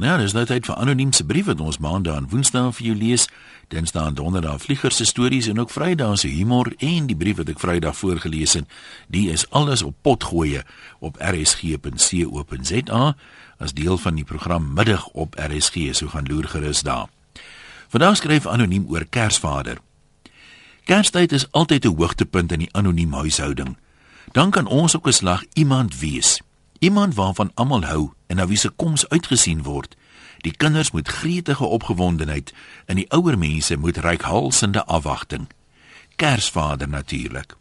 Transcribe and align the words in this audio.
Nou, 0.00 0.14
dis 0.16 0.32
nou 0.32 0.46
tyd 0.48 0.64
vir 0.64 0.78
anoniem 0.80 1.10
se 1.12 1.26
brief 1.28 1.44
wat 1.50 1.60
ons 1.60 1.76
maandag 1.84 2.16
en 2.16 2.28
woensdae 2.32 2.70
vir 2.72 2.86
jou 2.86 2.94
lees. 2.96 3.26
Dinsdae 3.68 4.08
en 4.08 4.14
donderdae 4.16 4.56
vlieger 4.62 4.94
se 4.96 5.04
stories 5.04 5.50
en 5.52 5.60
ook 5.60 5.74
Vrydag 5.74 6.14
se 6.22 6.30
humor 6.32 6.70
en 6.78 7.10
die 7.10 7.16
brief 7.20 7.36
wat 7.42 7.52
ek 7.52 7.60
Vrydag 7.60 7.98
voorgeles 7.98 8.56
het. 8.56 8.64
Die 9.12 9.26
is 9.28 9.44
alles 9.52 9.84
op 9.84 9.98
potgoeie 10.00 10.64
op 11.04 11.20
rsg.co.za 11.20 13.02
as 13.60 13.76
deel 13.76 14.00
van 14.00 14.16
die 14.16 14.24
program 14.24 14.72
Middag 14.72 15.04
op 15.12 15.36
RSG. 15.36 15.92
So 15.92 16.08
gaan 16.16 16.32
loer 16.32 16.48
gerus 16.48 16.80
daar. 16.80 17.12
Vandag 17.92 18.16
skryf 18.16 18.48
anoniem 18.48 18.88
oor 18.88 19.04
Kersvader. 19.04 19.84
Kerstyd 20.88 21.32
is 21.36 21.50
altyd 21.52 21.84
'n 21.84 21.96
hoogtepunt 21.96 22.52
in 22.52 22.64
die 22.64 22.72
anoniem 22.72 23.12
huishouding. 23.12 23.76
Dan 24.32 24.50
kan 24.50 24.66
ons 24.66 24.96
ook 24.96 25.06
'n 25.06 25.12
slag 25.12 25.44
iemand 25.52 25.98
wees. 25.98 26.40
Iemand 26.80 27.14
waarvan 27.14 27.50
almal 27.54 27.84
hou 27.84 28.12
en 28.26 28.36
na 28.36 28.46
wie 28.46 28.56
se 28.56 28.68
koms 28.68 29.08
uitgesien 29.08 29.62
word. 29.62 29.96
Die 30.40 30.56
kinders 30.56 30.90
moet 30.90 31.08
gretige 31.08 31.64
opgewondenheid 31.64 32.54
en 32.86 32.96
die 32.96 33.10
ouer 33.12 33.38
mense 33.38 33.76
moet 33.76 33.96
reikhalsende 33.96 34.84
afwagting. 34.84 35.48
Kersvader 36.16 36.88
natuurlik. 36.88 37.56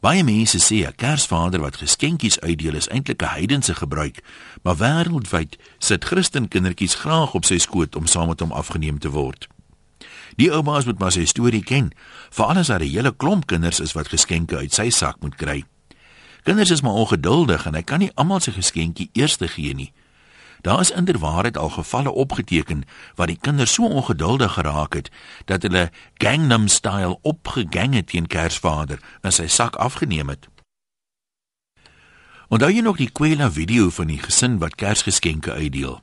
Baie 0.00 0.24
mense 0.24 0.58
sê 0.58 0.88
'n 0.88 0.96
Kersvader 0.96 1.60
wat 1.60 1.76
geskenkies 1.76 2.40
uitdeel 2.40 2.74
is 2.74 2.88
eintlik 2.88 3.22
'n 3.22 3.34
heidense 3.36 3.74
gebruik, 3.74 4.24
maar 4.62 4.76
wêreldwyd 4.76 5.58
sit 5.78 6.04
Christen 6.04 6.48
kindertjies 6.48 6.94
graag 6.94 7.34
op 7.34 7.44
sy 7.44 7.58
skoot 7.58 7.96
om 7.96 8.06
saam 8.06 8.28
met 8.28 8.40
hom 8.40 8.52
afgeneem 8.52 8.98
te 8.98 9.10
word. 9.10 9.48
Die 10.36 10.52
ouma's 10.52 10.84
moet 10.84 10.98
maar 10.98 11.12
sy 11.12 11.24
storie 11.24 11.62
ken, 11.62 11.92
veral 12.30 12.56
as 12.56 12.66
daar 12.66 12.80
'n 12.80 12.88
hele 12.88 13.16
klomp 13.16 13.46
kinders 13.46 13.80
is 13.80 13.92
wat 13.92 14.08
geskenke 14.08 14.56
uit 14.56 14.72
sy 14.72 14.90
sak 14.90 15.20
moet 15.20 15.34
kry. 15.34 15.64
Kinders 16.42 16.70
is 16.70 16.80
maar 16.80 16.92
ongeduldig 16.92 17.66
en 17.66 17.74
hy 17.74 17.82
kan 17.82 18.02
nie 18.02 18.10
almal 18.14 18.40
sy 18.42 18.54
geskenkie 18.56 19.10
eers 19.12 19.36
gee 19.38 19.74
nie. 19.74 19.92
Daar 20.62 20.80
is 20.80 20.90
inderwaarheid 20.90 21.58
al 21.58 21.68
gevalle 21.68 22.10
opgeteken 22.10 22.84
waar 23.14 23.26
die 23.26 23.38
kinders 23.40 23.72
so 23.72 23.86
ongeduldig 23.86 24.52
geraak 24.52 24.94
het 24.94 25.10
dat 25.44 25.62
hulle 25.62 25.90
Gangnam 26.14 26.68
Style 26.68 27.18
opgegang 27.22 27.94
het 27.94 28.06
teen 28.06 28.26
Kersvader 28.26 28.98
en 29.20 29.32
sy 29.32 29.46
sak 29.46 29.74
afgeneem 29.76 30.28
het. 30.28 30.48
Onthou 32.48 32.70
jy 32.70 32.80
nog 32.80 32.96
die 32.96 33.10
kwela 33.10 33.50
video 33.50 33.90
van 33.90 34.06
die 34.06 34.20
gesin 34.22 34.58
wat 34.58 34.74
Kersgeskenke 34.74 35.52
uitdeel? 35.52 36.00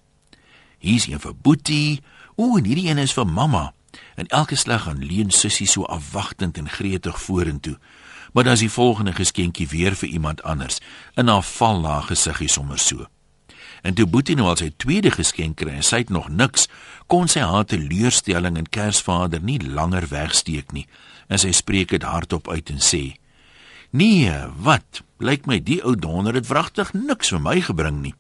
Hier's 0.80 1.08
een 1.08 1.20
vir 1.20 1.36
Boetie, 1.36 2.02
o, 2.36 2.58
en 2.58 2.66
hierdie 2.66 2.88
een 2.90 2.98
is 2.98 3.14
vir 3.14 3.28
mamma. 3.28 3.74
En 4.16 4.28
elke 4.28 4.56
slag 4.56 4.84
gaan 4.84 5.06
leun 5.06 5.32
sussie 5.32 5.68
so 5.68 5.84
afwagtend 5.84 6.58
en 6.58 6.70
gretig 6.70 7.22
vorentoe 7.22 7.78
maar 8.34 8.44
dan 8.44 8.54
is 8.54 8.60
die 8.60 8.72
volgende 8.72 9.14
geskenkie 9.14 9.68
weer 9.68 9.96
vir 9.96 10.10
iemand 10.10 10.44
anders 10.44 10.80
in 11.16 11.28
haar 11.28 11.44
val 11.44 11.80
na 11.80 12.00
gesiggie 12.02 12.50
sommer 12.50 12.80
so. 12.80 13.08
En 13.82 13.94
toe 13.94 14.06
Boetie 14.06 14.36
nou 14.36 14.48
al 14.52 14.60
sy 14.60 14.72
tweede 14.76 15.12
geskenk 15.12 15.62
kry 15.62 15.78
en 15.80 15.86
sy 15.86 16.04
het 16.04 16.10
nog 16.12 16.28
niks, 16.30 16.68
kon 17.08 17.30
sy 17.32 17.40
haar 17.40 17.66
teleurstelling 17.66 18.58
in 18.60 18.70
Kersvader 18.70 19.42
nie 19.42 19.60
langer 19.64 20.10
wegsteek 20.12 20.74
nie. 20.76 20.86
En 21.28 21.40
sy 21.40 21.54
spreek 21.56 21.96
dit 21.96 22.04
hardop 22.04 22.50
uit 22.50 22.70
en 22.70 22.84
sê: 22.84 23.16
"Nee, 23.92 24.36
wat? 24.56 25.04
Lyk 25.20 25.48
my 25.48 25.60
die 25.64 25.80
ou 25.84 25.96
donder 25.96 26.36
het 26.36 26.48
wragtig 26.48 26.94
niks 26.94 27.30
vir 27.30 27.40
my 27.40 27.62
gebring 27.62 28.02
nie." 28.02 28.16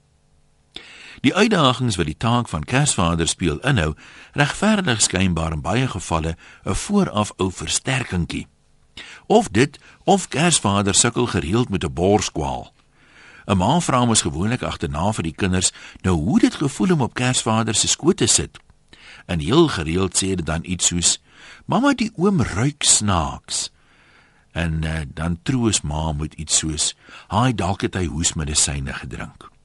Die 1.20 1.36
uitdagings 1.36 1.98
wat 2.00 2.08
die 2.08 2.18
taak 2.18 2.48
van 2.48 2.64
Kersvader 2.64 3.28
speel 3.28 3.60
inhou, 3.68 3.94
regverdig 4.40 5.02
skynbaar 5.04 5.52
in 5.52 5.62
baie 5.62 5.88
gevalle 5.88 6.38
'n 6.64 6.76
vooraf 6.76 7.34
ou 7.38 7.52
versterkingkie. 7.52 8.48
Of 9.28 9.50
dit 9.50 9.80
of 10.04 10.28
Kersvader 10.28 10.96
sukkel 10.96 11.26
gereeld 11.26 11.70
met 11.70 11.84
'n 11.84 11.94
borskwaal. 11.94 12.74
'n 13.48 13.58
Ma 13.58 13.80
vra 13.80 14.00
hom 14.00 14.16
gewoonlik 14.16 14.62
agterna 14.62 15.12
vir 15.12 15.24
die 15.24 15.36
kinders, 15.36 15.72
nou 16.02 16.16
hoe 16.16 16.40
dit 16.40 16.56
gevoel 16.56 16.94
om 16.94 17.02
op 17.02 17.14
Kersvader 17.14 17.76
se 17.76 17.88
skoot 17.88 18.18
te 18.18 18.28
sit. 18.28 18.60
En 19.26 19.40
heel 19.40 19.68
gereeld 19.68 20.16
sê 20.16 20.36
dit 20.36 20.46
dan 20.46 20.64
iets 20.64 20.88
soos: 20.88 21.22
"Mamma, 21.66 21.94
die 21.94 22.12
oom 22.16 22.42
ruik 22.42 22.84
snaaks." 22.84 23.72
En 24.52 24.84
uh, 24.84 25.00
dan 25.14 25.40
troos 25.44 25.82
ma 25.82 26.12
met 26.12 26.34
iets 26.34 26.58
soos: 26.58 26.96
"Haai, 27.28 27.56
dalk 27.56 27.82
het 27.82 27.94
hy 27.94 28.06
hoesmedisyne 28.06 28.94
gedrink." 28.94 29.59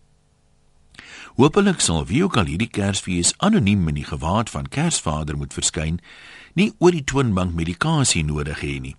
Hoopelik 1.34 1.80
sal 1.82 2.04
wie 2.06 2.20
ook 2.22 2.36
al 2.38 2.46
hierdie 2.46 2.70
Kersfees 2.70 3.32
anoniem 3.42 3.88
in 3.90 3.96
die 3.98 4.06
gewaad 4.06 4.50
van 4.54 4.68
Kersvader 4.70 5.34
moet 5.34 5.54
verskyn, 5.56 5.96
nie 6.54 6.68
oor 6.78 6.94
die 6.94 7.02
twinbank 7.02 7.56
medikasie 7.58 8.22
nodig 8.22 8.60
hê 8.62 8.76
nie. 8.78 8.94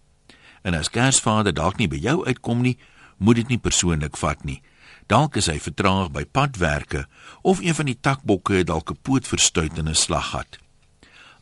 En 0.68 0.76
as 0.76 0.92
Kersvader 0.92 1.56
dalk 1.56 1.80
nie 1.80 1.88
by 1.88 1.96
jou 2.04 2.26
uitkom 2.28 2.66
nie, 2.66 2.76
moet 3.24 3.40
dit 3.40 3.54
nie 3.54 3.60
persoonlik 3.62 4.20
vat 4.20 4.44
nie. 4.44 4.60
Dalk 5.08 5.40
is 5.40 5.48
hy 5.48 5.56
vertraag 5.64 6.10
by 6.12 6.26
padwerke 6.28 7.06
of 7.42 7.64
een 7.64 7.78
van 7.78 7.88
die 7.88 7.96
takbokke 7.96 8.60
het 8.60 8.68
dalk 8.68 8.92
'n 8.92 9.00
poot 9.00 9.28
verstuit 9.28 9.78
in 9.78 9.88
'n 9.88 9.96
slaggat. 9.96 10.60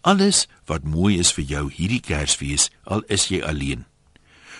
Alles 0.01 0.47
wat 0.65 0.83
mooi 0.83 1.17
is 1.17 1.33
vir 1.33 1.45
jou 1.45 1.71
hierdie 1.71 2.01
Kersfees, 2.01 2.69
al 2.83 3.01
is 3.07 3.27
jy 3.27 3.41
alleen. 3.41 3.85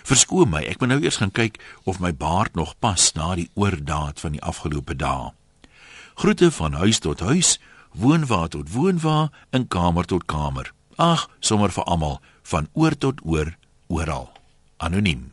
Verskoon 0.03 0.49
my, 0.49 0.63
ek 0.63 0.79
moet 0.79 0.89
nou 0.89 1.01
eers 1.03 1.17
gaan 1.17 1.31
kyk 1.31 1.59
of 1.83 1.99
my 1.99 2.11
baard 2.11 2.55
nog 2.55 2.79
pas 2.79 3.13
na 3.13 3.35
die 3.35 3.49
oordaat 3.53 4.19
van 4.19 4.31
die 4.31 4.41
afgelope 4.41 4.95
dae. 4.95 5.31
Groete 6.23 6.51
van 6.55 6.73
huis 6.73 7.01
tot 7.03 7.19
huis, 7.19 7.59
woonwa 7.99 8.45
tot 8.47 8.69
woonwa 8.71 9.27
en 9.51 9.67
kamer 9.67 10.05
tot 10.07 10.23
kamer. 10.25 10.69
Ag, 10.95 11.27
sommer 11.43 11.67
vir 11.75 11.83
almal, 11.83 12.21
van 12.47 12.71
oor 12.79 12.95
tot 12.95 13.19
oor, 13.27 13.51
oral 13.91 14.29
anoniem 14.79 15.32